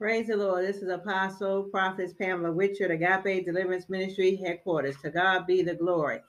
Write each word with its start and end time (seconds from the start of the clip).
Praise 0.00 0.28
the 0.28 0.36
Lord. 0.38 0.64
This 0.64 0.78
is 0.78 0.88
Apostle, 0.88 1.64
Prophetess 1.64 2.14
Pamela 2.14 2.50
Richard, 2.50 2.90
Agape 2.90 3.44
Deliverance 3.44 3.90
Ministry 3.90 4.34
headquarters. 4.34 4.96
To 5.02 5.10
God 5.10 5.46
be 5.46 5.60
the 5.60 5.74
glory. 5.74 6.20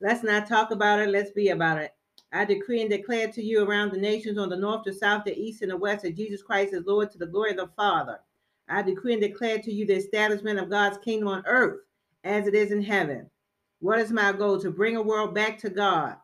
Let's 0.00 0.22
not 0.22 0.48
talk 0.48 0.70
about 0.70 1.00
it, 1.00 1.10
let's 1.10 1.30
be 1.30 1.50
about 1.50 1.76
it. 1.76 1.92
I 2.32 2.46
decree 2.46 2.80
and 2.80 2.88
declare 2.88 3.30
to 3.30 3.42
you 3.42 3.62
around 3.62 3.92
the 3.92 3.98
nations 3.98 4.38
on 4.38 4.48
the 4.48 4.56
north, 4.56 4.84
the 4.86 4.94
south, 4.94 5.24
the 5.24 5.38
east, 5.38 5.60
and 5.60 5.70
the 5.70 5.76
west 5.76 6.04
that 6.04 6.16
Jesus 6.16 6.42
Christ 6.42 6.72
is 6.72 6.86
Lord 6.86 7.10
to 7.10 7.18
the 7.18 7.26
glory 7.26 7.50
of 7.50 7.58
the 7.58 7.68
Father. 7.76 8.20
I 8.70 8.80
decree 8.80 9.12
and 9.12 9.20
declare 9.20 9.58
to 9.58 9.70
you 9.70 9.84
the 9.84 9.96
establishment 9.96 10.58
of 10.58 10.70
God's 10.70 10.96
kingdom 10.96 11.28
on 11.28 11.42
earth 11.44 11.80
as 12.24 12.46
it 12.46 12.54
is 12.54 12.72
in 12.72 12.82
heaven. 12.82 13.28
What 13.80 13.98
is 13.98 14.10
my 14.10 14.32
goal? 14.32 14.58
To 14.62 14.70
bring 14.70 14.96
a 14.96 15.02
world 15.02 15.34
back 15.34 15.58
to 15.58 15.68
God, 15.68 16.16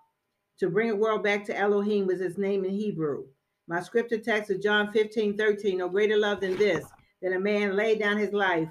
to 0.61 0.71
bring 0.71 0.89
a 0.89 0.97
world 0.97 1.23
back 1.23 1.45
to 1.45 1.59
Elohim, 1.59 2.07
was 2.07 2.21
his 2.21 2.39
name 2.39 2.65
in 2.65 2.71
Hebrew. 2.71 3.27
My 3.69 3.81
scripture 3.81 4.19
text 4.19 4.51
is 4.51 4.63
John 4.63 4.93
15, 4.93 5.37
13. 5.37 5.79
No 5.79 5.89
greater 5.89 6.17
love 6.17 6.41
than 6.41 6.57
this, 6.57 6.85
that 7.21 7.33
a 7.33 7.41
man 7.41 7.75
lay 7.75 7.99
down 7.99 8.17
his 8.17 8.33
life 8.33 8.69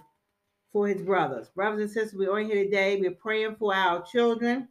for 0.72 0.88
his 0.88 1.02
brothers. 1.02 1.50
Brothers 1.50 1.82
and 1.82 1.92
sisters, 1.92 2.18
we're 2.18 2.34
on 2.34 2.46
here 2.46 2.64
today. 2.64 2.98
We're 2.98 3.12
praying 3.12 3.58
for 3.58 3.76
our 3.76 4.04
children 4.04 4.70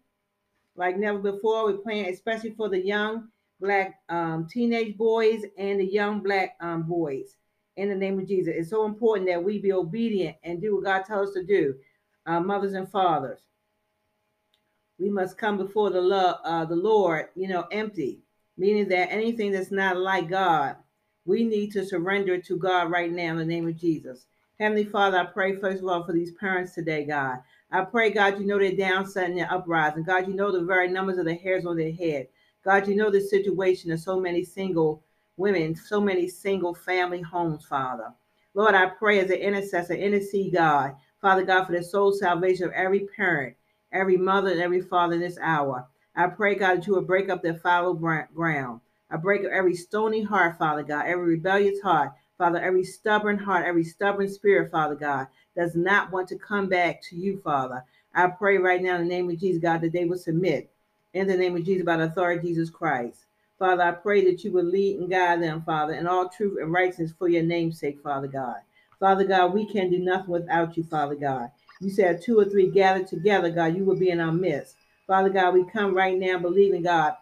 like 0.77 0.97
never 0.97 1.19
before. 1.19 1.67
We're 1.67 1.79
praying 1.79 2.07
especially 2.07 2.53
for 2.53 2.71
the 2.71 2.83
young 2.83 3.29
black 3.61 4.01
um, 4.09 4.47
teenage 4.51 4.97
boys 4.97 5.43
and 5.59 5.79
the 5.79 5.87
young 5.87 6.21
black 6.21 6.57
um, 6.61 6.85
boys 6.85 7.37
in 7.77 7.91
the 7.91 7.95
name 7.95 8.19
of 8.19 8.27
Jesus. 8.27 8.55
It's 8.57 8.71
so 8.71 8.87
important 8.87 9.29
that 9.29 9.43
we 9.43 9.59
be 9.59 9.73
obedient 9.73 10.37
and 10.43 10.61
do 10.61 10.77
what 10.77 10.85
God 10.85 11.05
tells 11.05 11.29
us 11.31 11.35
to 11.35 11.45
do, 11.45 11.75
uh, 12.25 12.41
mothers 12.41 12.73
and 12.73 12.91
fathers. 12.91 13.41
We 14.99 15.11
must 15.11 15.37
come 15.37 15.59
before 15.59 15.91
the 15.91 16.01
love, 16.01 16.39
uh, 16.45 16.65
the 16.65 16.77
Lord, 16.77 17.27
you 17.35 17.49
know, 17.49 17.67
empty 17.71 18.21
meaning 18.57 18.89
that 18.89 19.13
anything 19.13 19.53
that's 19.53 19.71
not 19.71 19.97
like 19.97 20.29
God, 20.29 20.77
we 21.25 21.45
need 21.45 21.73
to 21.73 21.87
surrender 21.87 22.39
to 22.41 22.57
God 22.57 22.91
right 22.91 23.11
now 23.11 23.33
in 23.33 23.39
the 23.39 23.45
name 23.45 23.67
of 23.69 23.77
Jesus. 23.77 24.27
Heavenly 24.61 24.85
Father, 24.85 25.19
I 25.19 25.25
pray 25.25 25.57
first 25.57 25.83
of 25.83 25.89
all 25.89 26.05
for 26.05 26.13
these 26.13 26.33
parents 26.33 26.75
today, 26.75 27.05
God. 27.05 27.39
I 27.73 27.83
pray, 27.85 28.11
God, 28.11 28.39
you 28.39 28.47
know 28.47 28.59
their 28.59 28.77
downside 28.77 29.31
and 29.31 29.39
their 29.39 29.53
uprising. 29.53 30.05
God, 30.05 30.29
you 30.29 30.35
know 30.35 30.53
the 30.53 30.65
very 30.65 30.89
numbers 30.89 31.19
of 31.19 31.25
the 31.25 31.35
hairs 31.35 31.67
on 31.67 31.77
their 31.77 31.93
head. 31.93 32.29
God, 32.65 32.87
you 32.87 32.95
know 32.95 33.11
the 33.11 33.21
situation 33.21 33.91
of 33.91 34.01
so 34.01 34.21
many 34.21 34.45
single 34.45 35.03
women, 35.37 35.75
so 35.75 36.01
many 36.01 36.29
single 36.29 36.75
family 36.75 37.21
homes, 37.21 37.65
Father. 37.65 38.13
Lord, 38.55 38.75
I 38.77 38.87
pray 38.87 39.19
as 39.19 39.31
an 39.31 39.39
intercessor, 39.39 39.95
intercede, 39.95 40.55
God, 40.55 40.95
Father 41.21 41.43
God, 41.43 41.65
for 41.65 41.73
the 41.73 41.83
soul 41.83 42.13
salvation 42.13 42.67
of 42.67 42.73
every 42.73 43.09
parent, 43.17 43.57
every 43.93 44.17
mother, 44.17 44.51
and 44.51 44.61
every 44.61 44.81
father 44.81 45.15
in 45.15 45.21
this 45.21 45.39
hour. 45.43 45.87
I 46.17 46.29
pray, 46.29 46.55
God, 46.55 46.79
that 46.79 46.87
you 46.87 46.95
will 46.95 47.03
break 47.03 47.29
up 47.29 47.43
their 47.43 47.55
fallow 47.55 47.95
ground. 47.95 48.81
I 49.11 49.17
break 49.17 49.45
up 49.45 49.51
every 49.53 49.75
stony 49.75 50.23
heart, 50.23 50.59
Father 50.59 50.83
God, 50.83 51.07
every 51.07 51.25
rebellious 51.25 51.81
heart, 51.81 52.13
Father, 52.39 52.61
every 52.61 52.85
stubborn 52.85 53.39
heart, 53.39 53.67
every 53.67 53.85
stubborn 53.85 54.29
spirit, 54.29 54.71
Father 54.71 54.95
God, 54.95 55.29
does 55.57 55.75
not 55.75 56.13
want 56.13 56.29
to 56.29 56.39
come 56.39 56.69
back 56.69 57.03
to 57.03 57.17
you, 57.17 57.41
Father. 57.43 57.85
I 58.15 58.29
pray 58.29 58.59
right 58.59 58.83
now 58.83 58.97
in 58.97 59.03
the 59.03 59.15
name 59.15 59.31
of 59.31 59.39
Jesus, 59.39 59.63
God, 59.63 59.81
that 59.83 59.93
they 59.93 60.05
will 60.05 60.19
submit 60.19 60.71
in 61.13 61.27
the 61.27 61.37
name 61.37 61.57
of 61.57 61.65
Jesus 61.65 61.85
by 61.85 61.97
the 61.97 62.05
authority 62.05 62.39
of 62.39 62.45
Jesus 62.45 62.71
Christ. 62.71 63.25
Father, 63.59 63.83
I 63.83 63.93
pray 63.93 64.25
that 64.25 64.43
you 64.45 64.53
will 64.53 64.65
lead 64.65 64.99
and 64.99 65.11
guide 65.11 65.43
them, 65.43 65.63
Father, 65.63 65.95
in 65.95 66.07
all 66.07 66.29
truth 66.29 66.59
and 66.61 66.73
righteousness 66.73 67.15
for 67.17 67.29
your 67.29 67.45
name's 67.45 67.79
sake, 67.79 68.01
Father 68.03 68.27
God. 68.27 68.57
Father 68.99 69.25
God, 69.25 69.55
we 69.55 69.67
can 69.67 69.91
do 69.91 69.99
nothing 69.99 70.31
without 70.31 70.77
you, 70.77 70.85
Father 70.85 71.15
God. 71.15 71.51
You 71.81 71.91
said 71.91 72.23
two 72.23 72.39
or 72.39 72.45
three 72.45 72.71
gathered 72.71 73.07
together, 73.07 73.51
God, 73.51 73.77
you 73.77 73.85
will 73.85 73.97
be 73.97 74.11
in 74.11 74.21
our 74.21 74.33
midst. 74.33 74.77
Father 75.07 75.29
God, 75.29 75.55
we 75.55 75.65
come 75.65 75.95
right 75.95 76.19
now 76.19 76.39
believing 76.39 76.83
God, 76.83 77.15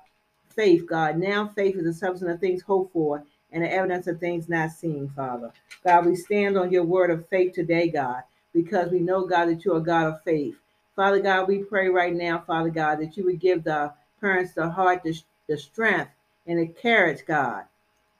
faith, 0.49 0.87
God. 0.87 1.19
Now 1.19 1.49
faith 1.49 1.77
is 1.77 1.85
the 1.85 1.93
substance 1.93 2.31
of 2.31 2.41
things 2.41 2.63
hoped 2.63 2.93
for 2.93 3.25
and 3.51 3.63
the 3.63 3.73
evidence 3.73 4.07
of 4.07 4.21
things 4.21 4.49
not 4.49 4.71
seen, 4.71 5.11
Father. 5.15 5.53
God, 5.85 6.07
we 6.07 6.17
stand 6.17 6.57
on 6.57 6.71
your 6.71 6.85
word 6.85 7.11
of 7.11 7.29
faith 7.29 7.55
today, 7.55 7.89
God, 7.89 8.23
because 8.55 8.91
we 8.91 9.01
know, 9.01 9.27
God, 9.27 9.47
that 9.47 9.65
you're 9.65 9.81
God 9.81 10.07
of 10.07 10.23
faith. 10.23 10.55
Father 10.95 11.21
God, 11.21 11.49
we 11.49 11.59
pray 11.59 11.89
right 11.89 12.15
now, 12.15 12.39
Father 12.47 12.71
God, 12.71 13.01
that 13.01 13.17
you 13.17 13.25
would 13.25 13.41
give 13.41 13.65
the 13.65 13.93
parents 14.21 14.53
the 14.53 14.69
heart, 14.69 15.03
the, 15.03 15.19
the 15.49 15.59
strength, 15.59 16.11
and 16.47 16.59
the 16.59 16.69
courage, 16.69 17.25
God, 17.27 17.65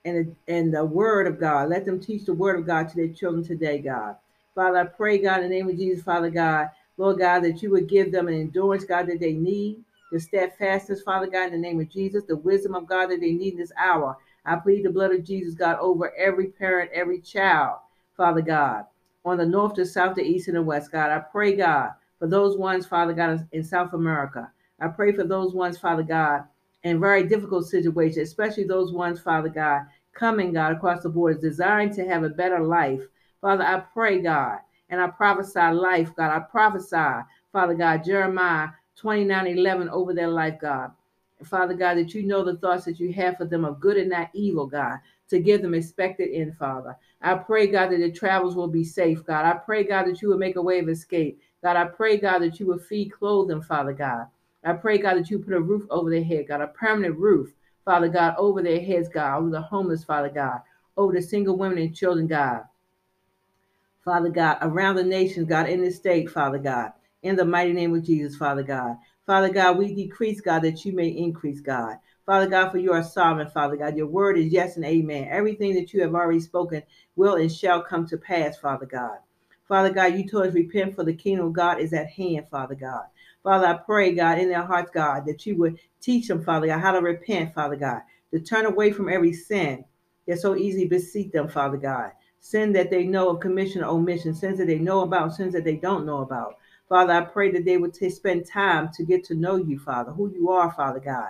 and 0.05 0.35
the, 0.47 0.53
and 0.53 0.73
the 0.73 0.83
word 0.83 1.27
of 1.27 1.39
God. 1.39 1.69
Let 1.69 1.85
them 1.85 1.99
teach 1.99 2.25
the 2.25 2.33
word 2.33 2.59
of 2.59 2.65
God 2.65 2.89
to 2.89 2.95
their 2.95 3.09
children 3.09 3.43
today, 3.43 3.79
God. 3.79 4.17
Father, 4.55 4.79
I 4.79 4.85
pray, 4.85 5.17
God, 5.17 5.43
in 5.43 5.49
the 5.49 5.55
name 5.55 5.69
of 5.69 5.77
Jesus, 5.77 6.03
Father 6.03 6.29
God, 6.29 6.69
Lord 6.97 7.19
God, 7.19 7.43
that 7.43 7.61
you 7.61 7.71
would 7.71 7.87
give 7.87 8.11
them 8.11 8.27
an 8.27 8.35
endurance, 8.35 8.85
God, 8.85 9.07
that 9.07 9.19
they 9.19 9.33
need, 9.33 9.83
the 10.11 10.19
steadfastness, 10.19 11.01
Father 11.01 11.27
God, 11.27 11.47
in 11.47 11.53
the 11.53 11.57
name 11.57 11.79
of 11.79 11.89
Jesus, 11.89 12.23
the 12.23 12.35
wisdom 12.35 12.75
of 12.75 12.87
God 12.87 13.07
that 13.07 13.19
they 13.19 13.31
need 13.31 13.53
in 13.53 13.59
this 13.59 13.71
hour. 13.77 14.15
I 14.45 14.57
plead 14.57 14.85
the 14.85 14.91
blood 14.91 15.11
of 15.11 15.23
Jesus, 15.23 15.55
God, 15.55 15.77
over 15.79 16.13
every 16.15 16.47
parent, 16.47 16.91
every 16.93 17.19
child, 17.19 17.79
Father 18.15 18.41
God, 18.41 18.85
on 19.25 19.37
the 19.37 19.45
north, 19.45 19.73
the 19.73 19.85
south, 19.85 20.15
the 20.15 20.21
east, 20.21 20.47
and 20.47 20.57
the 20.57 20.61
west, 20.61 20.91
God. 20.91 21.09
I 21.09 21.19
pray, 21.19 21.55
God, 21.55 21.91
for 22.19 22.27
those 22.27 22.57
ones, 22.57 22.85
Father 22.85 23.13
God, 23.13 23.47
in 23.53 23.63
South 23.63 23.93
America. 23.93 24.51
I 24.79 24.87
pray 24.89 25.13
for 25.13 25.23
those 25.23 25.53
ones, 25.53 25.77
Father 25.77 26.03
God, 26.03 26.43
in 26.83 26.99
very 26.99 27.23
difficult 27.27 27.65
situations, 27.65 28.29
especially 28.29 28.65
those 28.65 28.91
ones, 28.91 29.19
Father 29.19 29.49
God, 29.49 29.87
coming, 30.13 30.53
God, 30.53 30.73
across 30.73 31.01
the 31.03 31.09
borders, 31.09 31.41
desiring 31.41 31.93
to 31.95 32.05
have 32.05 32.23
a 32.23 32.29
better 32.29 32.59
life. 32.59 33.01
Father, 33.41 33.63
I 33.63 33.79
pray, 33.79 34.21
God, 34.21 34.59
and 34.93 35.01
I 35.01 35.07
prophesy 35.07 35.59
life, 35.59 36.15
God. 36.15 36.31
I 36.31 36.39
prophesy, 36.39 37.25
Father 37.51 37.73
God, 37.73 38.03
Jeremiah 38.03 38.69
29 38.95 39.47
11 39.47 39.89
over 39.89 40.13
their 40.13 40.27
life, 40.27 40.59
God. 40.61 40.91
Father 41.43 41.73
God, 41.73 41.95
that 41.95 42.13
you 42.13 42.21
know 42.21 42.43
the 42.43 42.57
thoughts 42.57 42.85
that 42.85 42.99
you 42.99 43.11
have 43.11 43.37
for 43.37 43.45
them 43.45 43.65
of 43.65 43.79
good 43.79 43.97
and 43.97 44.11
not 44.11 44.29
evil, 44.33 44.67
God, 44.67 44.99
to 45.29 45.39
give 45.39 45.63
them 45.63 45.73
expected 45.73 46.29
in, 46.29 46.53
Father. 46.53 46.95
I 47.23 47.33
pray, 47.33 47.65
God, 47.65 47.89
that 47.89 47.97
their 47.97 48.11
travels 48.11 48.55
will 48.55 48.67
be 48.67 48.83
safe, 48.83 49.25
God. 49.25 49.45
I 49.45 49.57
pray, 49.57 49.83
God, 49.83 50.05
that 50.05 50.21
you 50.21 50.29
will 50.29 50.37
make 50.37 50.57
a 50.57 50.61
way 50.61 50.77
of 50.77 50.87
escape. 50.87 51.41
God, 51.63 51.75
I 51.75 51.85
pray, 51.85 52.17
God, 52.17 52.39
that 52.43 52.59
you 52.59 52.67
will 52.67 52.77
feed, 52.77 53.11
clothe 53.11 53.47
them, 53.49 53.63
Father 53.63 53.93
God. 53.93 54.27
I 54.63 54.73
pray, 54.73 54.99
God, 54.99 55.15
that 55.15 55.31
you 55.31 55.39
put 55.39 55.55
a 55.55 55.59
roof 55.59 55.87
over 55.89 56.11
their 56.11 56.23
head, 56.23 56.47
God, 56.47 56.61
a 56.61 56.67
permanent 56.67 57.17
roof, 57.17 57.51
Father 57.83 58.09
God, 58.09 58.35
over 58.37 58.61
their 58.61 58.79
heads, 58.79 59.09
God, 59.09 59.39
over 59.39 59.49
the 59.49 59.61
homeless, 59.61 60.03
Father 60.03 60.29
God, 60.29 60.61
over 60.97 61.13
the 61.13 61.21
single 61.21 61.57
women 61.57 61.79
and 61.79 61.95
children, 61.95 62.27
God. 62.27 62.63
Father 64.03 64.27
God, 64.27 64.57
around 64.61 64.95
the 64.95 65.03
nation, 65.03 65.45
God, 65.45 65.69
in 65.69 65.81
this 65.81 65.95
state, 65.95 66.29
Father 66.29 66.57
God, 66.57 66.91
in 67.21 67.37
the 67.37 67.45
mighty 67.45 67.71
name 67.71 67.95
of 67.95 68.03
Jesus, 68.03 68.35
Father 68.35 68.63
God. 68.63 68.97
Father 69.25 69.47
God, 69.47 69.77
we 69.77 69.95
decrease, 69.95 70.41
God, 70.41 70.63
that 70.63 70.83
you 70.83 70.91
may 70.91 71.07
increase, 71.07 71.61
God. 71.61 71.95
Father 72.25 72.47
God, 72.47 72.69
for 72.69 72.79
you 72.79 72.91
are 72.91 73.03
sovereign, 73.03 73.49
Father 73.49 73.77
God. 73.77 73.95
Your 73.95 74.07
word 74.07 74.37
is 74.37 74.51
yes 74.51 74.75
and 74.75 74.83
amen. 74.83 75.29
Everything 75.31 75.73
that 75.75 75.93
you 75.93 76.01
have 76.01 76.15
already 76.15 76.41
spoken 76.41 76.83
will 77.15 77.35
and 77.35 77.49
shall 77.49 77.81
come 77.81 78.05
to 78.07 78.17
pass, 78.17 78.57
Father 78.57 78.85
God. 78.85 79.19
Father 79.69 79.93
God, 79.93 80.15
you 80.15 80.27
told 80.27 80.47
us 80.47 80.53
repent 80.53 80.95
for 80.95 81.05
the 81.05 81.13
kingdom 81.13 81.47
of 81.47 81.53
God 81.53 81.79
is 81.79 81.93
at 81.93 82.09
hand, 82.09 82.47
Father 82.51 82.75
God. 82.75 83.05
Father, 83.41 83.67
I 83.67 83.73
pray, 83.73 84.13
God, 84.13 84.37
in 84.37 84.49
their 84.49 84.63
hearts, 84.63 84.91
God, 84.93 85.25
that 85.27 85.45
you 85.45 85.55
would 85.55 85.79
teach 86.01 86.27
them, 86.27 86.43
Father 86.43 86.67
God, 86.67 86.81
how 86.81 86.91
to 86.91 86.99
repent, 86.99 87.53
Father 87.53 87.77
God, 87.77 88.01
to 88.31 88.39
turn 88.41 88.65
away 88.65 88.91
from 88.91 89.07
every 89.07 89.31
sin 89.31 89.85
that 90.27 90.39
so 90.39 90.57
easily 90.57 90.87
beseech 90.87 91.31
them, 91.31 91.47
Father 91.47 91.77
God 91.77 92.11
sin 92.43 92.73
that 92.73 92.89
they 92.89 93.05
know 93.05 93.29
of 93.29 93.39
commission 93.39 93.81
or 93.81 93.87
omission, 93.87 94.35
sins 94.35 94.57
that 94.57 94.67
they 94.67 94.77
know 94.77 94.99
about, 94.99 95.33
sins 95.33 95.53
that 95.53 95.63
they 95.63 95.77
don't 95.77 96.05
know 96.05 96.17
about. 96.17 96.57
Father, 96.89 97.13
I 97.13 97.21
pray 97.21 97.49
that 97.51 97.63
they 97.63 97.77
would 97.77 97.93
t- 97.93 98.09
spend 98.09 98.45
time 98.45 98.89
to 98.95 99.05
get 99.05 99.23
to 99.25 99.33
know 99.33 99.55
you, 99.55 99.79
Father, 99.79 100.11
who 100.11 100.29
you 100.29 100.49
are, 100.49 100.69
Father 100.69 100.99
God. 100.99 101.29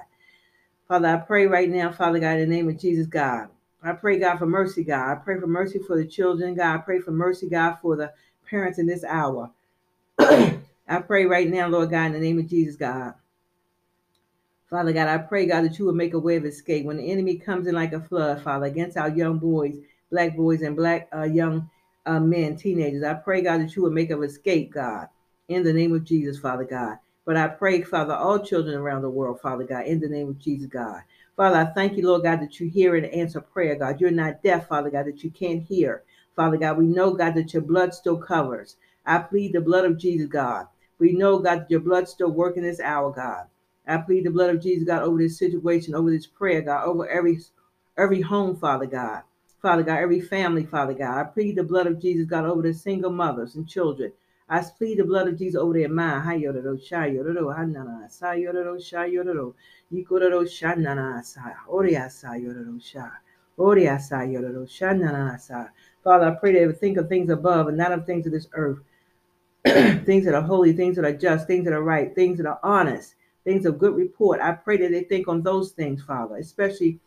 Father, 0.87 1.09
I 1.09 1.17
pray 1.17 1.45
right 1.45 1.69
now, 1.69 1.91
Father 1.91 2.17
God, 2.17 2.39
in 2.39 2.49
the 2.49 2.55
name 2.55 2.67
of 2.67 2.79
Jesus, 2.79 3.05
God. 3.05 3.49
I 3.83 3.91
pray, 3.91 4.17
God, 4.17 4.39
for 4.39 4.47
mercy, 4.47 4.83
God. 4.83 5.11
I 5.11 5.15
pray 5.15 5.39
for 5.39 5.45
mercy 5.45 5.77
for 5.77 5.95
the 5.95 6.07
children, 6.07 6.55
God. 6.55 6.73
I 6.73 6.77
pray 6.79 6.99
for 6.99 7.11
mercy, 7.11 7.47
God, 7.47 7.77
for 7.79 7.95
the 7.95 8.11
parents 8.49 8.79
in 8.79 8.87
this 8.87 9.03
hour. 9.03 9.51
I 10.19 10.99
pray 11.05 11.25
right 11.25 11.47
now, 11.47 11.67
Lord 11.67 11.91
God, 11.91 12.07
in 12.07 12.13
the 12.13 12.19
name 12.19 12.39
of 12.39 12.47
Jesus, 12.47 12.75
God. 12.75 13.13
Father 14.67 14.93
God, 14.93 15.07
I 15.07 15.19
pray, 15.19 15.45
God, 15.45 15.65
that 15.65 15.77
you 15.77 15.85
will 15.85 15.93
make 15.93 16.15
a 16.15 16.19
way 16.19 16.37
of 16.37 16.45
escape 16.45 16.85
when 16.85 16.97
the 16.97 17.11
enemy 17.11 17.35
comes 17.35 17.67
in 17.67 17.75
like 17.75 17.93
a 17.93 18.01
flood, 18.01 18.41
Father, 18.41 18.65
against 18.65 18.97
our 18.97 19.09
young 19.09 19.37
boys 19.37 19.75
black 20.13 20.37
boys 20.37 20.61
and 20.61 20.75
black 20.75 21.09
uh, 21.13 21.23
young 21.23 21.67
uh, 22.05 22.19
men, 22.19 22.55
teenagers. 22.55 23.03
I 23.03 23.15
pray, 23.15 23.41
God, 23.41 23.61
that 23.61 23.75
you 23.75 23.81
would 23.81 23.93
make 23.93 24.11
of 24.11 24.23
escape, 24.23 24.71
God, 24.71 25.09
in 25.47 25.63
the 25.63 25.73
name 25.73 25.93
of 25.95 26.03
Jesus, 26.03 26.37
Father 26.37 26.65
God. 26.65 26.99
But 27.25 27.35
I 27.35 27.47
pray, 27.47 27.81
Father, 27.81 28.13
all 28.13 28.37
children 28.37 28.75
around 28.75 29.01
the 29.01 29.09
world, 29.09 29.41
Father 29.41 29.63
God, 29.63 29.85
in 29.85 29.99
the 29.99 30.07
name 30.07 30.29
of 30.29 30.37
Jesus, 30.37 30.67
God. 30.67 31.01
Father, 31.35 31.57
I 31.57 31.65
thank 31.65 31.97
you, 31.97 32.07
Lord 32.07 32.21
God, 32.21 32.41
that 32.41 32.59
you 32.59 32.69
hear 32.69 32.95
and 32.95 33.07
answer 33.07 33.41
prayer, 33.41 33.75
God. 33.75 33.99
You're 33.99 34.11
not 34.11 34.43
deaf, 34.43 34.67
Father 34.67 34.91
God, 34.91 35.07
that 35.07 35.23
you 35.23 35.31
can't 35.31 35.63
hear. 35.63 36.03
Father 36.35 36.57
God, 36.57 36.77
we 36.77 36.85
know, 36.85 37.13
God, 37.13 37.33
that 37.33 37.53
your 37.53 37.63
blood 37.63 37.93
still 37.93 38.17
covers. 38.17 38.75
I 39.07 39.17
plead 39.17 39.53
the 39.53 39.61
blood 39.61 39.85
of 39.85 39.97
Jesus, 39.97 40.27
God. 40.27 40.67
We 40.99 41.13
know, 41.13 41.39
God, 41.39 41.61
that 41.61 41.71
your 41.71 41.79
blood 41.79 42.07
still 42.07 42.29
working 42.29 42.61
this 42.61 42.79
hour, 42.79 43.11
God. 43.11 43.47
I 43.87 43.97
plead 43.97 44.25
the 44.25 44.31
blood 44.31 44.53
of 44.53 44.61
Jesus, 44.61 44.85
God, 44.85 45.01
over 45.01 45.17
this 45.17 45.39
situation, 45.39 45.95
over 45.95 46.11
this 46.11 46.27
prayer, 46.27 46.61
God, 46.61 46.85
over 46.85 47.09
every 47.09 47.39
every 47.97 48.21
home, 48.21 48.55
Father 48.55 48.85
God. 48.85 49.23
Father 49.63 49.83
God, 49.83 49.99
every 49.99 50.19
family, 50.19 50.65
Father 50.65 50.93
God. 50.93 51.17
I 51.17 51.23
plead 51.23 51.55
the 51.55 51.63
blood 51.63 51.87
of 51.87 52.01
Jesus, 52.01 52.25
God, 52.25 52.43
over 52.43 52.61
the 52.63 52.73
single 52.73 53.11
mothers 53.11 53.55
and 53.55 53.65
children. 53.65 54.11
I 54.49 54.61
plead 54.77 54.99
the 54.99 55.05
blood 55.05 55.29
of 55.29 55.37
Jesus 55.37 55.55
over 55.55 55.71
their 55.71 55.87
mind. 55.87 56.27
Hayororo, 56.27 56.77
shayororo, 56.77 57.57
hanana, 57.57 58.09
sayororo, 58.11 58.75
shayororo, 58.75 59.53
yikororo, 59.89 60.43
shanana, 60.43 61.23
sa, 61.23 61.43
oria, 61.69 62.09
sayororo, 62.09 62.77
sha, 62.83 63.09
oria, 63.55 63.91
sayororo, 63.91 64.67
shanana, 64.67 65.39
sa. 65.39 65.67
Father, 66.03 66.25
I 66.25 66.31
pray 66.31 66.51
they 66.51 66.67
would 66.67 66.81
think 66.81 66.97
of 66.97 67.07
things 67.07 67.29
above 67.29 67.69
and 67.69 67.77
not 67.77 67.93
of 67.93 68.05
things 68.05 68.25
of 68.25 68.33
this 68.33 68.49
earth. 68.51 68.79
things 69.63 70.25
that 70.25 70.35
are 70.35 70.41
holy, 70.41 70.73
things 70.73 70.97
that 70.97 71.05
are 71.05 71.15
just, 71.15 71.47
things 71.47 71.63
that 71.63 71.73
are 71.73 71.81
right, 71.83 72.13
things 72.13 72.37
that 72.37 72.47
are 72.47 72.59
honest, 72.63 73.15
things 73.45 73.65
of 73.65 73.79
good 73.79 73.95
report. 73.95 74.41
I 74.41 74.51
pray 74.51 74.75
that 74.75 74.91
they 74.91 75.03
think 75.03 75.29
on 75.29 75.41
those 75.41 75.71
things, 75.71 76.03
Father, 76.03 76.35
especially 76.35 76.99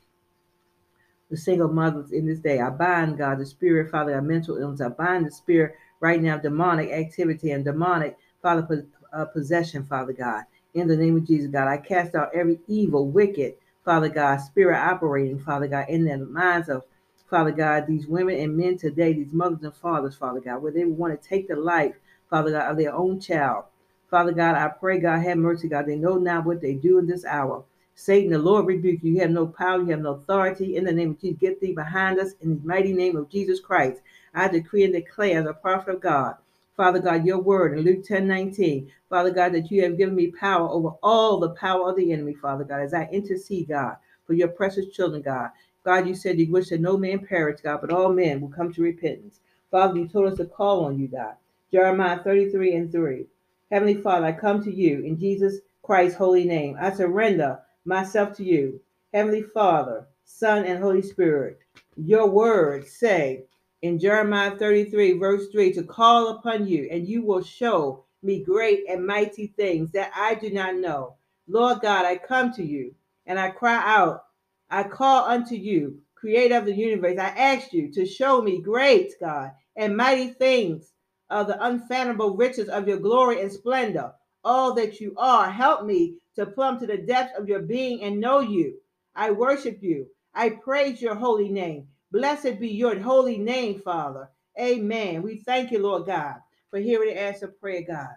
the 1.31 1.37
single 1.37 1.69
mothers 1.69 2.13
in 2.13 2.27
this 2.27 2.39
day. 2.39 2.61
I 2.61 2.71
bind, 2.71 3.19
God, 3.19 3.39
the 3.39 3.47
spirit, 3.47 3.91
Father, 3.91 4.15
God, 4.15 4.25
mental 4.25 4.57
illness. 4.59 4.81
I 4.81 4.89
bind 4.89 5.27
the 5.27 5.31
spirit 5.31 5.75
right 6.01 6.21
now, 6.21 6.39
demonic 6.39 6.91
activity 6.91 7.51
and 7.51 7.65
demonic, 7.65 8.17
Father, 8.43 8.87
uh, 9.13 9.25
possession, 9.27 9.85
Father 9.85 10.13
God. 10.13 10.45
In 10.75 10.89
the 10.89 10.97
name 10.97 11.17
of 11.17 11.27
Jesus, 11.27 11.51
God, 11.51 11.69
I 11.69 11.79
cast 11.79 12.15
out 12.15 12.31
every 12.35 12.61
evil, 12.69 13.09
wicked, 13.09 13.55
Father 13.85 14.09
God, 14.09 14.37
spirit 14.39 14.77
operating, 14.79 15.39
Father 15.39 15.69
God, 15.69 15.87
in 15.89 16.05
the 16.05 16.19
minds 16.19 16.69
of, 16.69 16.83
Father 17.31 17.51
God, 17.51 17.87
these 17.87 18.07
women 18.07 18.39
and 18.39 18.57
men 18.57 18.77
today, 18.77 19.13
these 19.13 19.33
mothers 19.33 19.63
and 19.63 19.75
fathers, 19.75 20.17
Father 20.17 20.41
God, 20.41 20.63
where 20.63 20.73
they 20.73 20.85
want 20.85 21.21
to 21.21 21.29
take 21.29 21.49
the 21.49 21.57
life, 21.57 21.95
Father 22.31 22.53
God, 22.53 22.71
of 22.71 22.77
their 22.77 22.95
own 22.95 23.21
child. 23.21 23.65
Father 24.11 24.33
God, 24.33 24.55
I 24.55 24.69
pray, 24.69 25.01
God, 25.01 25.23
have 25.23 25.39
mercy, 25.39 25.69
God. 25.69 25.87
They 25.87 25.97
know 25.97 26.19
now 26.19 26.43
what 26.43 26.61
they 26.61 26.75
do 26.75 26.99
in 26.99 27.07
this 27.07 27.25
hour. 27.25 27.65
Satan, 27.99 28.31
the 28.31 28.39
Lord 28.39 28.67
rebuke 28.67 29.03
you. 29.03 29.15
You 29.15 29.21
have 29.21 29.31
no 29.31 29.47
power, 29.47 29.81
you 29.81 29.89
have 29.89 30.03
no 30.03 30.13
authority. 30.13 30.77
In 30.77 30.85
the 30.85 30.93
name 30.93 31.13
of 31.13 31.21
Jesus, 31.21 31.41
get 31.41 31.61
thee 31.63 31.73
behind 31.73 32.21
us 32.21 32.35
in 32.43 32.51
the 32.51 32.61
mighty 32.63 32.93
name 32.93 33.17
of 33.17 33.31
Jesus 33.31 33.59
Christ. 33.59 34.03
I 34.35 34.49
decree 34.49 34.85
and 34.85 34.93
declare 34.93 35.41
as 35.41 35.47
a 35.47 35.55
prophet 35.55 35.95
of 35.95 36.01
God, 36.03 36.37
Father 36.77 36.99
God, 36.99 37.25
your 37.25 37.39
word 37.39 37.77
in 37.77 37.85
Luke 37.87 38.05
10 38.05 38.29
19. 38.29 38.93
Father 39.09 39.31
God, 39.31 39.55
that 39.55 39.71
you 39.71 39.83
have 39.83 39.97
given 39.97 40.15
me 40.15 40.27
power 40.31 40.69
over 40.69 40.91
all 41.03 41.41
the 41.41 41.55
power 41.55 41.89
of 41.89 41.97
the 41.97 42.13
enemy, 42.13 42.35
Father 42.35 42.65
God, 42.65 42.83
as 42.83 42.93
I 42.93 43.09
intercede, 43.11 43.69
God, 43.69 43.97
for 44.27 44.35
your 44.35 44.49
precious 44.49 44.95
children, 44.95 45.23
God. 45.23 45.49
God, 45.83 46.07
you 46.07 46.15
said 46.15 46.39
you 46.39 46.53
wish 46.53 46.69
that 46.69 46.83
no 46.83 46.99
man 46.99 47.27
perish, 47.27 47.63
God, 47.63 47.81
but 47.81 47.91
all 47.91 48.13
men 48.13 48.43
will 48.43 48.51
come 48.51 48.75
to 48.75 48.83
repentance. 48.83 49.41
Father, 49.71 49.97
you 49.99 50.07
told 50.07 50.31
us 50.31 50.37
to 50.37 50.45
call 50.45 50.85
on 50.85 50.99
you, 50.99 51.09
God. 51.09 51.37
Jeremiah 51.73 52.19
33 52.23 52.75
and 52.75 52.93
3. 52.93 53.25
Heavenly 53.71 53.95
Father, 53.95 54.27
I 54.27 54.33
come 54.33 54.63
to 54.65 54.73
you 54.73 55.03
in 55.03 55.19
Jesus 55.19 55.61
Christ's 55.83 56.19
holy 56.19 56.45
name. 56.45 56.77
I 56.79 56.93
surrender 56.93 57.61
myself 57.87 58.37
to 58.37 58.45
you. 58.45 58.81
Heavenly 59.15 59.43
Father, 59.43 60.07
Son, 60.25 60.65
and 60.65 60.83
Holy 60.83 61.03
Spirit, 61.03 61.59
your 61.97 62.29
words 62.29 62.93
say 62.93 63.45
in 63.83 63.99
Jeremiah 63.99 64.57
33, 64.57 65.19
verse 65.19 65.49
3, 65.53 65.73
to 65.75 65.83
call 65.83 66.29
upon 66.29 66.67
you, 66.67 66.89
and 66.91 67.07
you 67.07 67.23
will 67.23 67.43
show 67.43 68.05
me 68.23 68.43
great 68.43 68.85
and 68.89 69.07
mighty 69.07 69.47
things 69.57 69.93
that 69.93 70.11
I 70.15 70.35
do 70.35 70.51
not 70.51 70.77
know. 70.77 71.15
Lord 71.49 71.81
God, 71.81 72.05
I 72.05 72.17
come 72.17 72.53
to 72.55 72.65
you 72.65 72.95
and 73.27 73.39
I 73.39 73.51
cry 73.51 73.81
out, 73.85 74.25
I 74.69 74.83
call 74.83 75.25
unto 75.25 75.55
you, 75.55 76.01
creator 76.15 76.57
of 76.57 76.65
the 76.65 76.75
universe. 76.75 77.19
I 77.19 77.29
ask 77.29 77.73
you 77.73 77.93
to 77.93 78.05
show 78.05 78.43
me 78.43 78.61
great, 78.61 79.13
God, 79.21 79.53
and 79.77 79.97
mighty 79.97 80.29
things 80.29 80.93
of 81.31 81.47
the 81.47 81.65
unfathomable 81.65 82.37
riches 82.37 82.69
of 82.69 82.89
your 82.89 82.99
glory 82.99 83.41
and 83.41 83.53
splendor 83.53 84.13
all 84.45 84.75
that 84.75 85.01
you 85.01 85.13
are. 85.17 85.51
Help 85.51 85.85
me 85.85 86.15
to 86.37 86.47
plumb 86.47 86.79
to 86.81 86.87
the 86.87 86.99
depths 86.99 87.39
of 87.39 87.49
your 87.49 87.61
being 87.61 88.03
and 88.03 88.21
know 88.21 88.41
you. 88.41 88.77
I 89.15 89.31
worship 89.31 89.83
you. 89.83 90.09
I 90.35 90.51
praise 90.51 91.01
your 91.01 91.15
holy 91.15 91.49
name. 91.49 91.89
Blessed 92.13 92.61
be 92.61 92.69
your 92.69 92.99
holy 93.01 93.39
name, 93.39 93.81
Father. 93.81 94.29
Amen. 94.59 95.23
We 95.23 95.39
thank 95.39 95.71
you, 95.71 95.81
Lord 95.81 96.07
God, 96.07 96.37
for 96.71 96.79
hearing 96.79 97.15
the 97.15 97.21
answer 97.21 97.49
prayer, 97.49 97.83
God. 97.83 98.09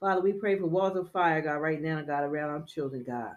Father, 0.00 0.20
we 0.20 0.32
pray 0.32 0.58
for 0.58 0.66
walls 0.66 0.96
of 0.96 1.10
fire, 1.10 1.42
God, 1.42 1.56
right 1.56 1.80
now, 1.80 2.02
God, 2.02 2.24
around 2.24 2.50
our 2.50 2.62
children, 2.62 3.04
God. 3.06 3.34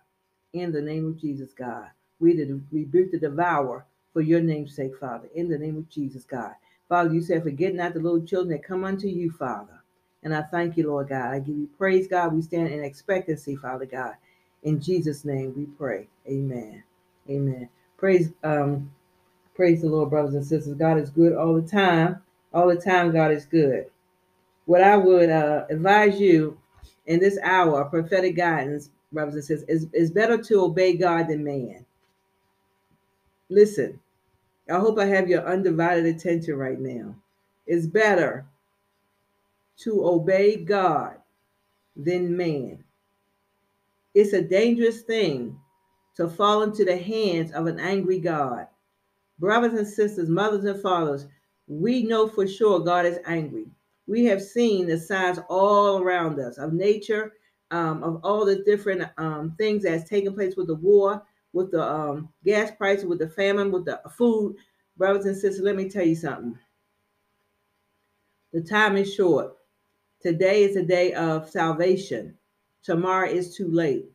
In 0.54 0.72
the 0.72 0.82
name 0.82 1.08
of 1.08 1.20
Jesus, 1.20 1.54
God. 1.54 1.88
We 2.20 2.34
rebuke 2.72 3.12
the 3.12 3.20
devourer 3.20 3.86
for 4.14 4.22
your 4.22 4.42
name's 4.42 4.76
sake, 4.76 4.98
Father. 5.00 5.30
In 5.34 5.50
the 5.50 5.58
name 5.58 5.78
of 5.78 5.90
Jesus, 5.90 6.24
God. 6.24 6.54
Father, 6.88 7.14
you 7.14 7.22
said, 7.22 7.44
forget 7.44 7.74
not 7.74 7.94
the 7.94 8.00
little 8.00 8.22
children 8.22 8.52
that 8.56 8.64
come 8.68 8.84
unto 8.84 9.08
you, 9.08 9.32
Father. 9.32 9.81
And 10.24 10.36
I 10.36 10.44
thank 10.44 10.78
you, 10.78 10.88
Lord 10.88 11.10
God. 11.10 11.34
I 11.34 11.40
give 11.40 11.58
you 11.58 11.70
praise, 11.78 12.08
God. 12.08 12.34
We 12.34 12.42
stand 12.42 12.70
in 12.70 12.84
expectancy, 12.84 13.56
Father 13.56 13.86
God. 13.86 14.14
In 14.64 14.80
Jesus' 14.80 15.26
name 15.26 15.54
we 15.56 15.66
pray. 15.66 16.08
Amen. 16.28 16.84
Amen. 17.30 17.70
Praise 17.98 18.32
um 18.44 18.92
praise 19.56 19.82
the 19.82 19.88
Lord, 19.88 20.10
brothers 20.10 20.36
and 20.36 20.46
sisters. 20.46 20.76
God 20.76 21.00
is 21.00 21.10
good 21.10 21.34
all 21.34 21.60
the 21.60 21.68
time. 21.68 22.22
All 22.54 22.68
the 22.68 22.76
time, 22.76 23.12
God 23.12 23.32
is 23.32 23.46
good. 23.46 23.86
What 24.66 24.84
I 24.84 24.98
would 24.98 25.30
uh, 25.30 25.66
advise 25.70 26.20
you 26.20 26.58
in 27.06 27.20
this 27.20 27.40
hour, 27.44 27.86
prophetic 27.86 28.36
guidance, 28.36 28.90
brothers 29.12 29.36
and 29.36 29.44
sisters, 29.44 29.70
is, 29.70 29.88
is 29.94 30.12
better 30.12 30.38
to 30.38 30.62
obey 30.62 30.96
God 30.98 31.28
than 31.28 31.44
man. 31.44 31.86
Listen, 33.50 34.00
I 34.70 34.80
hope 34.80 35.00
I 35.00 35.06
have 35.06 35.30
your 35.30 35.48
undivided 35.48 36.06
attention 36.06 36.56
right 36.56 36.80
now. 36.80 37.16
It's 37.68 37.88
better 37.88 38.46
to 39.84 40.06
obey 40.06 40.58
God 40.58 41.18
than 41.96 42.36
man. 42.36 42.84
It's 44.14 44.34
a 44.34 44.42
dangerous 44.42 45.02
thing 45.02 45.58
to 46.18 46.28
fall 46.28 46.64
into 46.64 46.84
the 46.84 46.98
hands 46.98 47.52
of 47.52 47.68
an 47.68 47.80
angry 47.80 48.20
God. 48.20 48.68
Brothers 49.40 49.74
and 49.74 49.88
sisters, 49.88 50.30
mothers 50.30 50.66
and 50.66 50.82
fathers, 50.82 51.28
we 51.68 52.04
know 52.04 52.28
for 52.28 52.46
sure 52.46 52.80
God 52.80 53.06
is 53.06 53.20
angry. 53.26 53.66
We 54.08 54.26
have 54.26 54.42
seen 54.42 54.88
the 54.88 55.00
signs 55.00 55.40
all 55.50 56.02
around 56.02 56.40
us 56.40 56.58
of 56.58 56.74
nature, 56.74 57.34
um, 57.72 58.04
of 58.04 58.20
all 58.24 58.46
the 58.46 58.58
different 58.64 59.04
um, 59.18 59.56
things 59.58 59.84
that's 59.84 60.10
taking 60.10 60.34
place 60.34 60.56
with 60.58 60.68
the 60.68 60.76
war, 60.76 61.24
with 61.54 61.72
the 61.72 61.82
um, 61.82 62.30
gas 62.44 62.72
prices, 62.78 63.06
with 63.06 63.20
the 63.20 63.30
famine, 63.30 63.72
with 63.72 63.86
the 63.86 64.02
food. 64.12 64.56
Brothers 64.98 65.26
and 65.26 65.36
sisters, 65.36 65.62
let 65.62 65.76
me 65.76 65.90
tell 65.90 66.06
you 66.06 66.16
something. 66.16 66.58
The 68.52 68.62
time 68.62 68.98
is 68.98 69.14
short. 69.14 69.56
Today 70.22 70.64
is 70.64 70.76
a 70.76 70.84
day 70.84 71.14
of 71.14 71.50
salvation. 71.50 72.38
Tomorrow 72.84 73.30
is 73.30 73.56
too 73.56 73.68
late. 73.68 74.06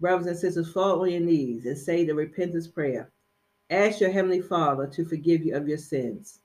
Brothers 0.00 0.26
and 0.26 0.36
sisters, 0.36 0.72
fall 0.72 1.02
on 1.02 1.10
your 1.10 1.20
knees 1.20 1.66
and 1.66 1.78
say 1.78 2.04
the 2.04 2.14
repentance 2.14 2.66
prayer. 2.66 3.12
Ask 3.70 4.00
your 4.00 4.10
Heavenly 4.10 4.40
Father 4.40 4.88
to 4.88 5.04
forgive 5.04 5.44
you 5.44 5.54
of 5.54 5.68
your 5.68 5.78
sins. 5.78 6.40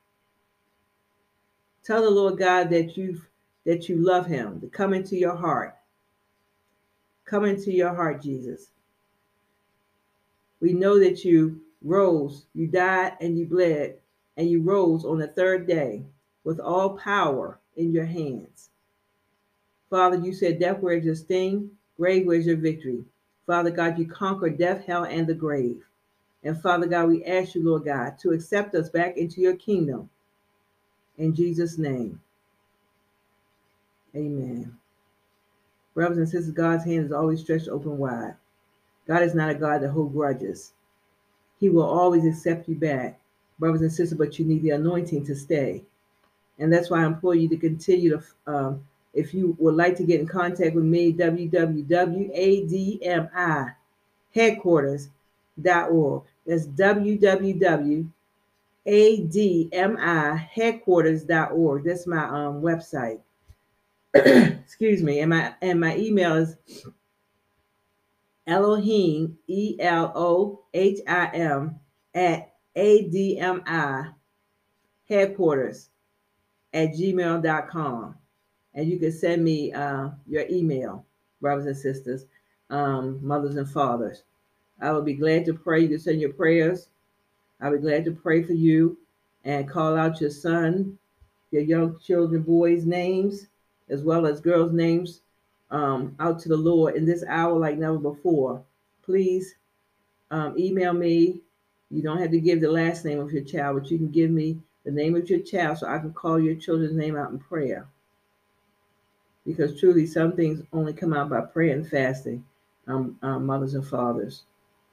Tell 1.84 2.04
the 2.04 2.12
Lord 2.12 2.38
God 2.38 2.70
that 2.70 2.96
you 2.96 3.22
that 3.66 3.90
you 3.90 3.96
love 3.96 4.28
him, 4.28 4.62
to 4.62 4.68
come 4.68 4.94
into 4.94 5.16
your 5.16 5.36
heart. 5.36 5.76
Come 7.26 7.46
into 7.46 7.72
your 7.72 7.96
heart, 7.96 8.22
Jesus. 8.22 8.70
We 10.60 10.74
know 10.74 11.00
that 11.00 11.26
you 11.26 11.60
rose, 11.84 12.46
you 12.54 12.68
died 12.68 13.14
and 13.20 13.36
you 13.36 13.48
bled, 13.48 13.96
and 14.38 14.48
you 14.48 14.62
rose 14.62 15.04
on 15.06 15.18
the 15.18 15.30
third 15.30 15.66
day 15.66 16.04
with 16.44 16.60
all 16.60 16.98
power 16.98 17.60
in 17.76 17.92
your 17.92 18.06
hands. 18.06 18.70
Father, 19.96 20.18
you 20.18 20.34
said, 20.34 20.60
Death, 20.60 20.80
where's 20.82 21.06
your 21.06 21.16
sting? 21.16 21.72
Grave, 21.96 22.28
where's 22.28 22.46
your 22.46 22.58
victory? 22.58 23.06
Father 23.48 23.72
God, 23.72 23.98
you 23.98 24.06
conquered 24.06 24.58
death, 24.58 24.84
hell, 24.86 25.06
and 25.06 25.26
the 25.26 25.34
grave. 25.34 25.86
And 26.44 26.62
Father 26.62 26.86
God, 26.86 27.08
we 27.08 27.24
ask 27.24 27.56
you, 27.56 27.64
Lord 27.64 27.86
God, 27.86 28.20
to 28.20 28.32
accept 28.32 28.76
us 28.76 28.90
back 28.90 29.16
into 29.16 29.40
your 29.40 29.56
kingdom. 29.56 30.10
In 31.18 31.34
Jesus' 31.34 31.78
name. 31.78 32.20
Amen. 34.14 34.78
Brothers 35.94 36.18
and 36.18 36.28
sisters, 36.28 36.52
God's 36.52 36.84
hand 36.84 37.06
is 37.06 37.14
always 37.14 37.40
stretched 37.40 37.70
open 37.70 37.98
wide. 37.98 38.36
God 39.08 39.24
is 39.24 39.34
not 39.34 39.50
a 39.50 39.56
God 39.56 39.82
that 39.82 39.92
holds 39.92 40.14
grudges. 40.14 40.74
He 41.58 41.70
will 41.70 41.84
always 41.88 42.26
accept 42.26 42.68
you 42.68 42.76
back, 42.76 43.18
brothers 43.60 43.80
and 43.80 43.94
sisters, 43.94 44.18
but 44.18 44.38
you 44.38 44.44
need 44.44 44.62
the 44.62 44.72
anointing 44.72 45.26
to 45.28 45.36
stay. 45.38 45.86
And 46.60 46.74
that's 46.74 46.90
why 46.90 47.02
I 47.02 47.06
implore 47.06 47.36
you 47.36 47.48
to 47.48 47.56
continue 47.56 48.10
to 48.10 48.24
um, 48.46 48.86
if 49.16 49.34
you 49.34 49.56
would 49.60 49.76
like 49.76 49.96
to 49.98 50.04
get 50.04 50.20
in 50.20 50.28
contact 50.28 50.76
with 50.76 50.84
me, 50.84 51.14
www.admi 51.14 51.80
headquarters.org. 54.36 56.24
That's 56.46 56.68
www.admi 56.68 58.12
That's 61.84 62.08
my 62.08 62.24
um, 62.26 62.62
website. 62.62 63.20
Excuse 64.14 65.02
me. 65.02 65.22
And 65.22 65.30
my 65.30 65.56
and 65.62 65.80
my 65.80 65.98
email 65.98 66.36
is 66.36 66.58
Elohim 68.46 69.38
E 69.48 69.78
L 69.80 70.12
O 70.14 70.62
H 70.74 71.00
I 71.08 71.28
M 71.28 71.80
at 72.14 72.54
ADMI 72.76 74.14
headquarters 75.10 75.90
at 76.74 76.90
gmail.com 76.94 78.16
and 78.76 78.88
you 78.90 79.00
can 79.00 79.12
send 79.12 79.44
me 79.44 79.74
uh, 79.74 80.10
your 80.28 80.46
email, 80.50 81.06
brothers 81.42 81.66
and 81.66 81.78
sisters, 81.78 82.26
um, 82.70 83.20
mothers 83.26 83.56
and 83.56 83.70
fathers. 83.70 84.24
I 84.82 84.92
will 84.92 85.02
be 85.02 85.14
glad 85.14 85.46
to 85.46 85.54
pray. 85.54 85.82
You 85.82 85.90
can 85.90 86.00
send 86.00 86.22
your 86.22 86.34
prayers. 86.34 86.90
I'll 87.62 87.72
be 87.72 87.80
glad 87.80 88.06
to 88.06 88.12
pray 88.12 88.44
for 88.44 88.54
you 88.54 88.98
and 89.46 89.70
call 89.70 89.98
out 89.98 90.22
your 90.22 90.30
son, 90.32 90.98
your 91.52 91.64
young 91.64 92.00
children, 92.00 92.44
boys' 92.44 92.86
names, 92.86 93.48
as 93.90 94.04
well 94.04 94.26
as 94.26 94.42
girls' 94.42 94.74
names 94.74 95.22
um, 95.72 96.16
out 96.20 96.40
to 96.40 96.50
the 96.50 96.58
Lord 96.58 96.96
in 96.96 97.06
this 97.06 97.24
hour 97.28 97.58
like 97.58 97.78
never 97.78 97.98
before. 97.98 98.64
Please 99.04 99.56
um, 100.32 100.58
email 100.58 100.94
me 100.94 101.42
You 101.90 102.02
don't 102.02 102.20
have 102.20 102.32
to 102.32 102.42
give 102.42 102.62
the 102.62 102.72
last 102.72 103.06
name 103.06 103.20
of 103.20 103.32
your 103.32 103.44
child, 103.44 103.82
but 103.82 103.92
you 103.92 103.98
can 103.98 104.10
give 104.12 104.32
me 104.32 104.60
the 104.84 104.92
name 104.92 105.16
of 105.16 105.30
your 105.30 105.40
child 105.40 105.78
so 105.78 105.88
I 105.88 106.00
can 106.00 106.14
call 106.14 106.40
your 106.40 106.56
children's 106.56 106.96
name 106.98 107.16
out 107.16 107.32
in 107.32 107.40
prayer. 107.40 107.88
Because 109.46 109.80
truly, 109.80 110.06
some 110.06 110.36
things 110.36 110.64
only 110.74 110.94
come 110.94 111.14
out 111.14 111.30
by 111.30 111.42
prayer 111.42 111.76
and 111.76 111.88
fasting, 111.88 112.44
um, 112.88 113.18
um, 113.22 113.46
mothers 113.46 113.76
and 113.76 113.88
fathers. 113.88 114.44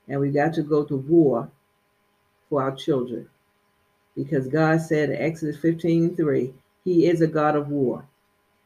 And 0.09 0.21
we 0.21 0.31
got 0.31 0.53
to 0.55 0.63
go 0.63 0.85
to 0.85 0.97
war 0.97 1.51
for 2.49 2.63
our 2.63 2.75
children. 2.75 3.29
Because 4.15 4.47
God 4.49 4.83
said 4.83 5.09
in 5.09 5.17
Exodus 5.17 5.57
15 5.59 6.17
3, 6.17 6.53
He 6.85 7.07
is 7.07 7.23
a 7.23 7.27
God 7.27 7.57
of 7.57 7.69
war. 7.69 8.05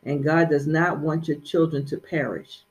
And 0.05 0.25
God 0.25 0.50
does 0.50 0.66
not 0.66 0.99
want 1.00 1.28
your 1.28 1.38
children 1.38 1.85
to 1.87 1.97
perish. 1.97 2.62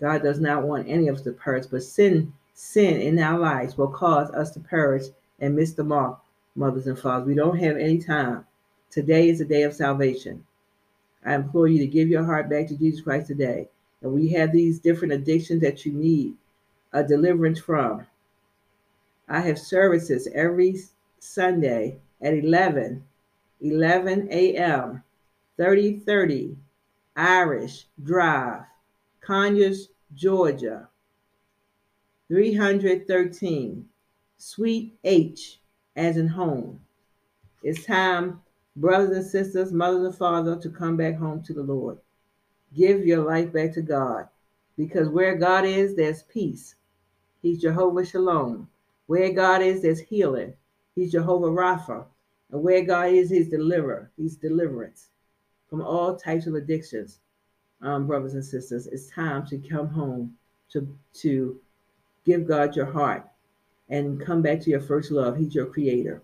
God 0.00 0.22
does 0.22 0.40
not 0.40 0.64
want 0.64 0.88
any 0.88 1.08
of 1.08 1.16
us 1.16 1.22
to 1.22 1.32
perish, 1.32 1.66
but 1.66 1.82
sin, 1.82 2.32
sin 2.52 3.00
in 3.00 3.18
our 3.18 3.38
lives 3.38 3.76
will 3.76 3.88
cause 3.88 4.30
us 4.30 4.50
to 4.52 4.60
perish 4.60 5.04
and 5.40 5.56
miss 5.56 5.72
the 5.72 5.84
mark, 5.84 6.20
mothers 6.54 6.86
and 6.86 6.98
fathers. 6.98 7.26
We 7.26 7.34
don't 7.34 7.58
have 7.58 7.76
any 7.76 7.98
time. 7.98 8.46
Today 8.90 9.28
is 9.28 9.38
the 9.38 9.44
day 9.44 9.62
of 9.62 9.74
salvation. 9.74 10.44
I 11.24 11.34
implore 11.34 11.68
you 11.68 11.78
to 11.78 11.86
give 11.86 12.08
your 12.08 12.24
heart 12.24 12.50
back 12.50 12.68
to 12.68 12.76
Jesus 12.76 13.00
Christ 13.00 13.28
today. 13.28 13.68
And 14.02 14.12
we 14.12 14.28
have 14.30 14.52
these 14.52 14.78
different 14.78 15.14
addictions 15.14 15.62
that 15.62 15.86
you 15.86 15.92
need 15.92 16.34
a 16.92 17.02
deliverance 17.02 17.58
from. 17.58 18.06
I 19.28 19.40
have 19.40 19.58
services 19.58 20.28
every 20.34 20.76
Sunday 21.18 21.98
at 22.20 22.34
11, 22.34 23.02
11 23.60 24.28
a.m., 24.30 25.02
3030 25.56 26.56
Irish 27.16 27.86
Drive, 28.02 28.62
Conyers, 29.20 29.88
Georgia. 30.14 30.88
313 32.28 33.88
Suite 34.36 34.98
H 35.04 35.60
as 35.96 36.16
in 36.16 36.28
home. 36.28 36.80
It's 37.62 37.84
time, 37.84 38.42
brothers 38.76 39.16
and 39.16 39.26
sisters, 39.26 39.72
mothers 39.72 40.04
and 40.04 40.14
fathers, 40.14 40.62
to 40.62 40.70
come 40.70 40.96
back 40.96 41.16
home 41.16 41.42
to 41.42 41.52
the 41.52 41.62
Lord. 41.62 41.98
Give 42.74 43.06
your 43.06 43.24
life 43.24 43.52
back 43.52 43.72
to 43.74 43.82
God 43.82 44.28
because 44.76 45.08
where 45.08 45.36
God 45.36 45.64
is, 45.64 45.94
there's 45.94 46.22
peace. 46.24 46.74
He's 47.42 47.60
Jehovah 47.60 48.04
Shalom. 48.04 48.68
Where 49.06 49.32
God 49.32 49.62
is, 49.62 49.82
there's 49.82 50.00
healing. 50.00 50.54
He's 50.94 51.12
Jehovah 51.12 51.48
Rapha. 51.48 52.06
And 52.50 52.62
where 52.62 52.82
God 52.82 53.10
is, 53.10 53.30
He's 53.30 53.48
deliverer. 53.48 54.10
He's 54.16 54.36
deliverance 54.36 55.08
from 55.68 55.82
all 55.82 56.16
types 56.16 56.46
of 56.46 56.54
addictions. 56.54 57.18
Um, 57.82 58.06
brothers 58.06 58.34
and 58.34 58.44
sisters, 58.44 58.86
it's 58.86 59.10
time 59.10 59.46
to 59.48 59.58
come 59.58 59.88
home 59.88 60.36
to 60.70 60.96
to 61.14 61.60
give 62.24 62.48
God 62.48 62.74
your 62.74 62.86
heart 62.86 63.28
and 63.88 64.20
come 64.24 64.40
back 64.40 64.60
to 64.62 64.70
your 64.70 64.80
first 64.80 65.10
love. 65.10 65.36
He's 65.36 65.54
your 65.54 65.66
creator. 65.66 66.22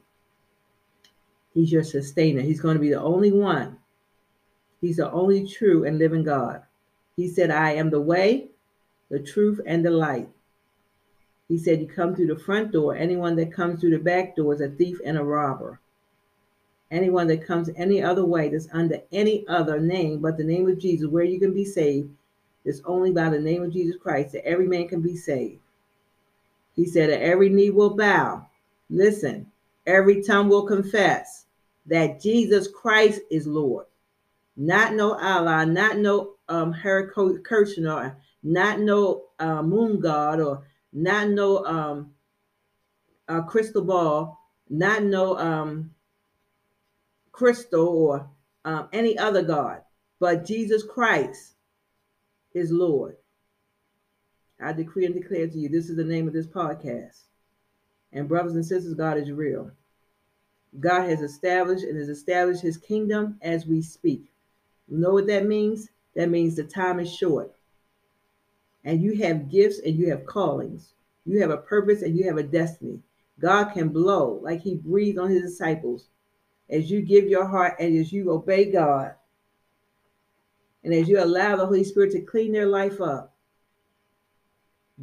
He's 1.55 1.73
your 1.73 1.83
sustainer. 1.83 2.41
He's 2.41 2.61
going 2.61 2.77
to 2.77 2.81
be 2.81 2.91
the 2.91 3.01
only 3.01 3.33
one. 3.33 3.79
He's 4.81 4.97
the 4.97 5.11
only 5.11 5.47
true 5.47 5.85
and 5.85 5.99
living 5.99 6.25
God. 6.25 6.63
He 7.17 7.29
said, 7.29 7.51
I 7.51 7.73
am 7.73 7.91
the 7.91 8.01
way, 8.01 8.51
the 9.11 9.19
truth, 9.19 9.61
and 9.67 9.85
the 9.85 9.91
light. 9.91 10.29
He 11.49 11.59
said, 11.59 11.81
You 11.81 11.89
come 11.89 12.15
through 12.15 12.29
the 12.29 12.39
front 12.39 12.73
door. 12.73 12.97
Anyone 12.97 13.37
that 13.37 13.53
comes 13.53 13.81
through 13.81 13.91
the 13.91 13.99
back 13.99 14.37
door 14.37 14.55
is 14.55 14.61
a 14.61 14.69
thief 14.69 14.99
and 15.05 15.19
a 15.19 15.25
robber. 15.25 15.81
Anyone 16.91 17.27
that 17.27 17.47
comes 17.47 17.71
any 17.77 18.03
other 18.03 18.25
way 18.25 18.49
that's 18.49 18.69
under 18.73 19.01
any 19.13 19.47
other 19.49 19.81
name 19.81 20.21
but 20.21 20.37
the 20.37 20.45
name 20.45 20.69
of 20.69 20.79
Jesus, 20.79 21.09
where 21.09 21.25
you 21.25 21.39
can 21.39 21.53
be 21.53 21.65
saved, 21.65 22.11
is 22.65 22.83
only 22.85 23.11
by 23.13 23.29
the 23.29 23.41
name 23.41 23.63
of 23.63 23.73
Jesus 23.73 23.97
Christ 24.01 24.33
that 24.33 24.47
every 24.47 24.67
man 24.67 24.89
can 24.89 25.01
be 25.01 25.17
saved. 25.17 25.61
He 26.75 26.85
said 26.87 27.11
that 27.11 27.23
every 27.23 27.49
knee 27.49 27.71
will 27.71 27.97
bow. 27.97 28.47
Listen, 28.89 29.51
every 29.91 30.23
tongue 30.23 30.49
will 30.49 30.67
confess 30.67 31.47
that 31.87 32.21
Jesus 32.21 32.69
Christ 32.69 33.21
is 33.31 33.47
Lord. 33.47 33.87
Not 34.57 34.95
no 34.95 35.15
Allah, 35.15 35.67
not 35.67 35.99
no 35.99 36.35
um 36.49 36.75
Kirsten 36.75 37.87
or 37.87 38.17
not 38.43 38.81
no 38.81 39.25
uh, 39.39 39.63
moon 39.63 40.01
god 40.01 40.41
or 40.41 40.65
not 40.93 41.29
no 41.29 41.65
um 41.65 42.13
uh, 43.29 43.43
crystal 43.43 43.83
ball, 43.83 44.39
not 44.69 45.03
no 45.03 45.37
um 45.39 45.91
crystal 47.33 47.89
or 47.89 48.31
um, 48.65 48.89
any 48.93 49.17
other 49.17 49.43
god, 49.43 49.83
but 50.19 50.45
Jesus 50.45 50.83
Christ 50.83 51.55
is 52.53 52.71
Lord. 52.71 53.17
I 54.61 54.73
decree 54.73 55.07
and 55.07 55.15
declare 55.15 55.49
to 55.49 55.59
you, 55.59 55.69
this 55.71 55.89
is 55.89 55.97
the 55.97 56.05
name 56.05 56.27
of 56.27 56.35
this 56.35 56.47
podcast. 56.47 57.23
And 58.13 58.29
brothers 58.29 58.55
and 58.55 58.67
sisters, 58.67 58.93
God 58.95 59.17
is 59.17 59.31
real. 59.31 59.71
God 60.79 61.09
has 61.09 61.21
established 61.21 61.85
and 61.85 61.99
has 61.99 62.09
established 62.09 62.63
his 62.63 62.77
kingdom 62.77 63.39
as 63.43 63.67
we 63.67 63.83
speak. 63.83 64.31
You 64.89 64.99
know 64.99 65.13
what 65.13 65.27
that 65.27 65.47
means? 65.47 65.91
That 66.15 66.31
means 66.31 66.55
the 66.55 66.65
time 66.65 67.01
is 67.01 67.13
short. 67.13 67.53
And 68.85 69.03
you 69.03 69.17
have 69.23 69.51
gifts 69.51 69.81
and 69.85 69.97
you 69.97 70.11
have 70.11 70.27
callings. 70.27 70.95
You 71.27 71.41
have 71.41 71.51
a 71.51 71.57
purpose 71.57 72.03
and 72.03 72.17
you 72.17 72.25
have 72.27 72.39
a 72.39 72.43
destiny. 72.43 73.01
God 73.39 73.73
can 73.73 73.89
blow 73.89 74.39
like 74.43 74.61
he 74.61 74.75
breathed 74.75 75.19
on 75.19 75.31
his 75.31 75.43
disciples 75.43 76.09
as 76.69 76.91
you 76.91 77.03
give 77.03 77.27
your 77.27 77.47
heart 77.47 77.75
and 77.81 77.99
as 77.99 78.13
you 78.13 78.31
obey 78.31 78.71
God 78.71 79.15
and 80.85 80.95
as 80.95 81.09
you 81.09 81.23
allow 81.23 81.57
the 81.57 81.67
Holy 81.67 81.85
Spirit 81.85 82.13
to 82.13 82.21
clean 82.21 82.53
their 82.53 82.67
life 82.67 83.01
up. 83.01 83.35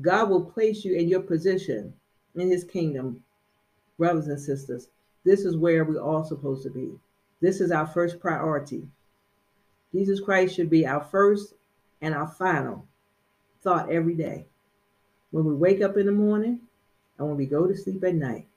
God 0.02 0.30
will 0.30 0.46
place 0.46 0.86
you 0.86 0.96
in 0.96 1.08
your 1.08 1.22
position 1.22 1.94
in 2.36 2.50
his 2.50 2.64
kingdom, 2.64 3.24
brothers 3.98 4.28
and 4.28 4.40
sisters. 4.40 4.90
This 5.28 5.44
is 5.44 5.58
where 5.58 5.84
we're 5.84 6.00
all 6.00 6.24
supposed 6.24 6.64
to 6.64 6.70
be. 6.70 6.90
This 7.42 7.60
is 7.60 7.70
our 7.70 7.86
first 7.86 8.22
priority. 8.22 8.88
Jesus 9.92 10.22
Christ 10.22 10.56
should 10.56 10.70
be 10.70 10.88
our 10.88 11.04
first 11.04 11.54
and 12.02 12.16
our 12.16 12.30
final 12.30 12.86
thought 13.62 13.92
every 13.92 14.16
day. 14.16 14.46
When 15.32 15.44
we 15.44 15.54
wake 15.54 15.82
up 15.82 15.98
in 15.98 16.06
the 16.06 16.14
morning 16.14 16.62
and 17.18 17.28
when 17.28 17.36
we 17.36 17.46
go 17.46 17.68
to 17.68 17.76
sleep 17.76 18.06
at 18.06 18.16
night. 18.16 18.48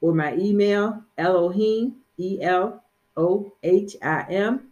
or 0.00 0.14
my 0.14 0.34
email, 0.36 1.04
Elohim, 1.18 1.96
O 3.16 3.52
H 3.62 3.96
I 4.02 4.26
M, 4.28 4.68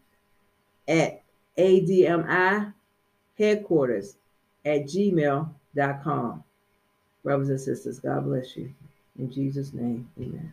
at 0.88 1.22
ADMI 1.56 2.72
headquarters 3.38 4.16
at 4.64 4.84
gmail.com. 4.84 6.44
Brothers 7.22 7.48
and 7.48 7.60
sisters, 7.60 8.00
God 8.00 8.24
bless 8.24 8.56
you. 8.56 8.72
In 9.18 9.30
Jesus' 9.30 9.72
name, 9.72 10.08
amen. 10.18 10.52